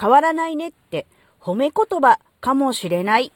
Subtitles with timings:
[0.00, 1.06] 変わらないねって
[1.40, 3.32] 褒め言葉かもしれない。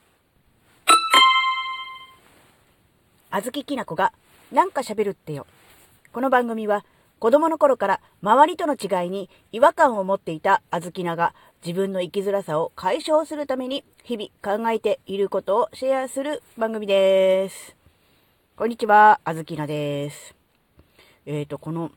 [3.30, 4.12] あずききなこが
[4.52, 5.46] なんか喋るってよ。
[6.12, 6.84] この番組は
[7.18, 11.34] 子供の頃から周りとの違いに違和感を持っていたあずきなが
[11.64, 17.74] 自分の生きづらさを解消するために日々考えていることをシェアする番組です。
[18.56, 20.34] こんにちは、あずきなです。
[21.26, 21.90] えっ、ー、と、この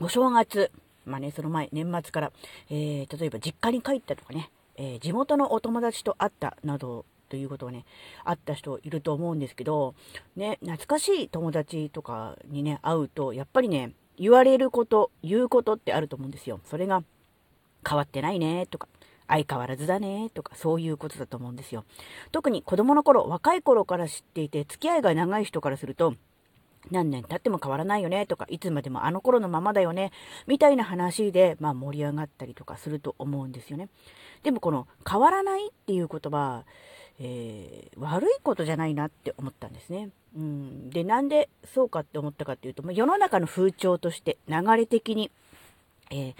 [0.00, 0.70] お正月、
[1.04, 2.32] まあね、その前、年末から、
[2.70, 7.84] えー、例えば実家に帰ったとかね、えー、地元のお友達と会ったなどということがね、
[8.24, 9.94] あった人いると思うんですけど、
[10.36, 16.60] ね、懐かしい友達とかにね、会うと、やっぱりね、言われること、言うことってあると思うんですよ。
[16.64, 17.02] それが、
[17.88, 18.86] 変わってないね、とか、
[19.28, 21.84] 相変わらずだね、とか、そういうことだと思うんですよ。
[22.32, 26.14] 特に子供の頃、若い頃から知っていて、付き合いが長い人からすると、
[26.90, 30.10] 何年経っても変わらないよねとか、いつまでもあの頃のままだよね、
[30.46, 33.88] みたいな話で、まあ盛り上がったりとかすると思うんですよね。
[34.42, 36.64] でもこの変わらないっていう言葉、
[37.20, 40.10] えー、悪いことじゃないなって思ったんですね。
[40.36, 45.30] うん、で、なんでそうかって思ったかっていうと、世の中の風潮として流れ的に、
[46.10, 46.34] えー、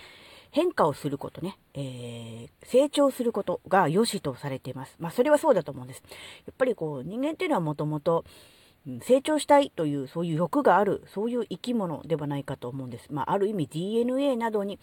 [0.51, 4.97] 変化をすることね、えー、成長することが良しとされています。
[4.99, 6.03] まあ、それはそうだと思うんです。
[6.47, 8.25] やっぱりこう、人間っていうのはもともと、
[9.03, 13.07] 成長したいという、そういう欲がある、そういう生き物ではないかと思うんです。
[13.11, 14.79] まあ、ある意味 DNA などに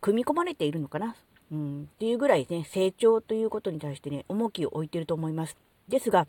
[0.00, 1.14] 組み込まれているのかな。
[1.52, 5.56] うん、っていうぐらいね、成長ということに対してね、重きを置いていると思います。
[5.88, 6.26] ですが、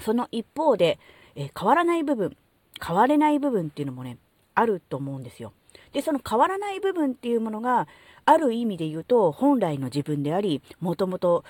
[0.00, 0.98] その一方で、
[1.34, 2.36] え、変わらない部分、
[2.84, 4.18] 変われない部分っていうのもね、
[4.54, 5.52] あると思うんですよ。
[5.92, 7.88] で、その変わらない部分っていうものが、
[8.28, 11.44] ある意味で言うと、本来の自分であり、もともと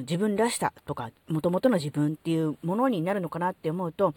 [0.00, 4.12] 自分らしさとか、もともとの自分っていうものになるのかなって思うと、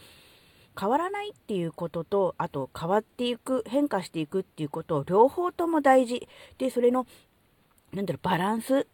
[0.80, 6.28] 変わらないっていうことと、あと変わっていく、変化していくっていうことを両方とも大事。
[6.58, 7.06] で、それの、
[7.94, 8.88] なんだろう、バランス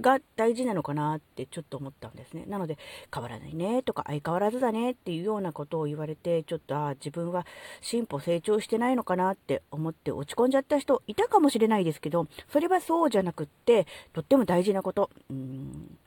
[0.00, 2.44] が大事なのかなってちょっと思ったんですね。
[2.46, 2.78] なので、
[3.12, 7.46] 変わらないねとか相変わらずだねっていうようなことを言われて、ちょっと、ああ、自分は
[7.80, 15.10] 進歩成長してないのかなって思って落ち込んじゃった人いたかもしれないですけど、それはそうじゃなくって、とっても大事なこと。
[15.30, 15.98] うん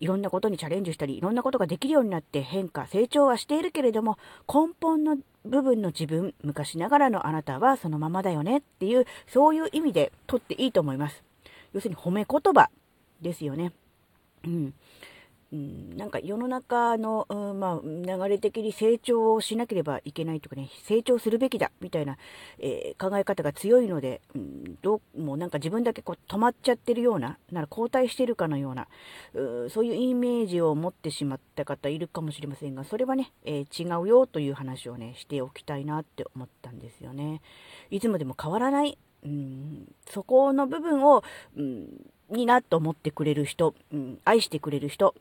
[0.00, 11.22] いろんなことにチャレンジしたり、いろんなことができるようになって変化、成長はしているけれども、根本の部分の自分、昔ながらのあなたはそのままだよねっていう、そういう意味でとっていいと思います。
[11.72, 12.70] 要するに褒め言葉
[13.20, 13.72] ですよね。
[14.44, 14.74] うん。
[15.96, 22.16] なんか世の中の、うん、まあ、流れ的に成長をしなければいけないとかね、成長するべきだみたいな、
[22.58, 28.88] えー、考え方が強いので、うん、どうもなんか自分だけこう止まっちゃってるような、なら後退してるかのような、
[29.34, 37.42] うそういうイメージを持ってしまった方いるかもしれませんが、それはね、えー、違うよという話をね、しておきたいなって思ったんですよね。
[37.90, 41.22] いつまでも変わらない、うん、そこの部分を、
[41.56, 41.88] うん
[42.30, 45.14] になと思ってくれる人、うん、愛してくれる人、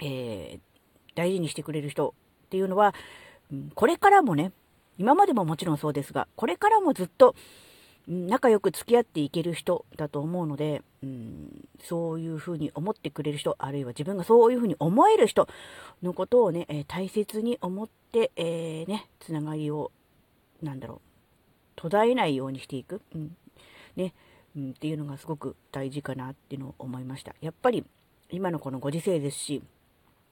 [0.00, 0.60] えー、
[1.14, 2.14] 大事にしてくれる人
[2.46, 2.94] っていうのは、
[3.52, 4.52] うん、これからもね、
[4.98, 7.34] 今までももちろんそうですが、これからもずっと、
[8.08, 15.46] 仲良く付き合っていける人だと思うので、うん、そういうふうに思ってくれる人、あるいは自分がそういうふうに思える人
[16.02, 19.92] のことをね、えー、大切に思って、えー、ね、つながりを、
[20.62, 21.11] なんだろう、
[21.76, 23.00] 途絶えないようにしていく。
[23.14, 23.36] うん、
[23.96, 24.14] ね、
[24.56, 27.34] うん、っていうのがすごく大事かなっていうのを思いました。
[27.40, 27.84] やっぱり
[28.30, 29.62] 今のこのご時世ですし、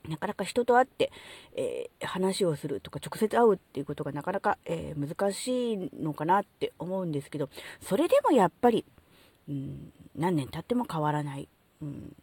[0.08, 1.12] なかなか人と会って、
[1.54, 7.50] えー、話をするとか直接会うっていうことがなかなか、えー、難しいのかなって思うんですけど、
[7.80, 8.84] それでもやっぱり、
[9.48, 11.48] うん、何年経っても変わらない。
[11.82, 12.16] うん、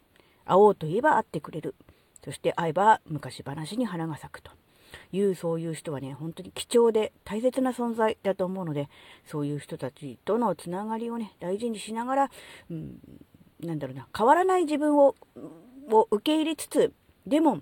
[0.45, 1.75] 会おうといえば会ってくれる。
[2.23, 4.51] そして会えば昔話に花が咲くと。
[5.11, 8.89] いうそういう人はね、本当に貴重で大切な存在だと思うので、
[9.25, 12.31] そういう人たちとのつながりをね、大事にしながら、
[12.69, 12.99] うん、
[13.61, 15.15] なんだろうな、変わらない自分を
[15.89, 16.93] を受け入れつつ、
[17.25, 17.61] でも、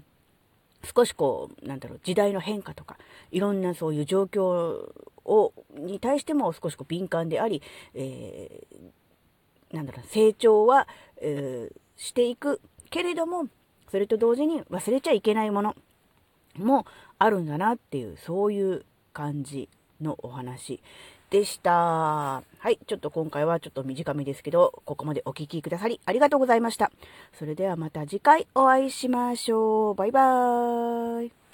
[0.84, 2.98] 少しこう、なんだろう、時代の変化とか、
[3.32, 4.92] いろんなそういう状況
[5.26, 7.62] を、に対しても少しこう敏感であり、
[7.94, 10.88] えー、なんだろう、成長は、
[11.22, 13.48] えー、していくけれども、
[13.90, 15.76] それと同時に忘れちゃいけないもの
[16.58, 16.86] も
[17.20, 19.70] あるんだなっていう、そういう感じ
[20.02, 20.82] のお話
[21.30, 21.72] でした。
[21.72, 22.80] はい。
[22.88, 26.92] ちょっと今回はちょっと短めですけど、ここまでお聴きくださりありがとうございました。
[27.34, 29.96] それではまた次回お会いしましょう。
[29.96, 31.45] バイバーイ。